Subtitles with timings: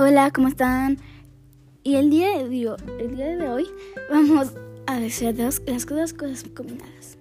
[0.00, 0.96] Hola, ¿cómo están?
[1.82, 3.66] Y el día de, hoy
[4.08, 4.52] vamos
[4.86, 7.18] a decir dos, las dos cosas combinadas.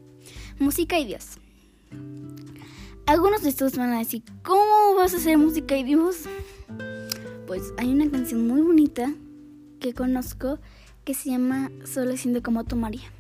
[0.60, 1.40] Música y Dios.
[3.08, 6.26] Algunos de estos van a decir, ¿cómo vas a hacer música y Dios?
[7.48, 9.12] Pues hay una canción muy bonita
[9.80, 10.60] que conozco
[11.04, 13.12] que se llama Solo siendo como tu María.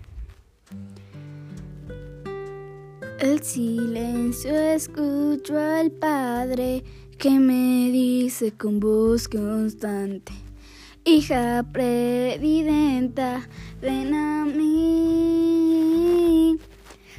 [3.19, 6.83] El silencio escucho al Padre
[7.17, 10.31] que me dice con voz constante,
[11.03, 13.41] hija previdenta,
[13.81, 15.79] ven a mí,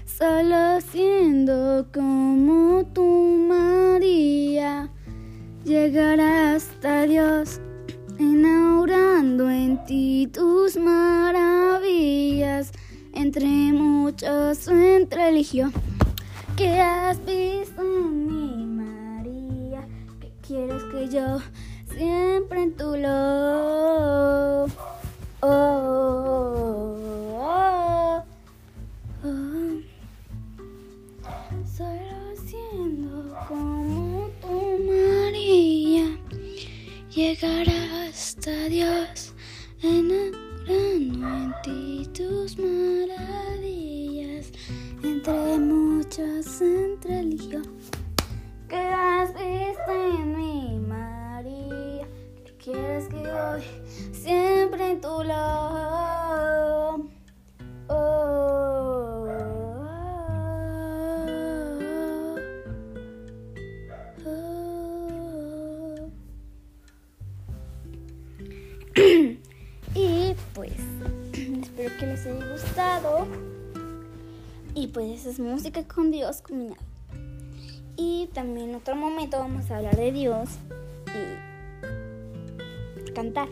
[0.06, 4.88] solo siendo como tu María,
[5.64, 7.60] llegar hasta Dios,
[8.20, 12.70] inaugurando en ti tus maravillas,
[13.14, 15.72] entre muchos entre religión
[16.56, 17.24] que has
[21.10, 21.40] yo
[21.86, 24.64] siempre en tu lo.
[25.40, 25.46] Oh,
[27.40, 28.22] oh,
[29.24, 29.80] oh,
[33.48, 36.18] como tu María,
[37.14, 37.66] llegar
[38.04, 39.32] hasta Dios,
[39.80, 44.46] enamorando en ti tus maravillas,
[45.02, 47.87] entre muchas entre religión
[69.94, 70.72] y pues
[71.42, 73.26] espero que les haya gustado.
[74.74, 76.82] Y pues es música con Dios combinada.
[77.96, 80.50] Y también en otro momento vamos a hablar de Dios
[83.06, 83.48] y cantar.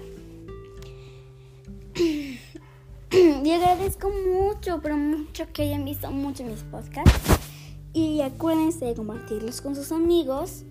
[3.47, 7.39] Y agradezco mucho, pero mucho que hayan visto mucho mis podcasts.
[7.93, 10.65] Y acuérdense de compartirlos con sus amigos,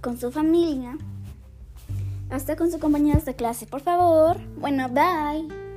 [0.00, 0.98] con su familia,
[2.30, 4.38] hasta con sus compañeros de clase, por favor.
[4.56, 5.67] Bueno, bye.